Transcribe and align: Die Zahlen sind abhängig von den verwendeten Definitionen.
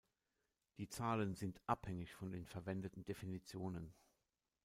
Die 0.79 0.89
Zahlen 0.89 1.35
sind 1.35 1.61
abhängig 1.67 2.11
von 2.11 2.31
den 2.31 2.47
verwendeten 2.47 3.05
Definitionen. 3.05 3.93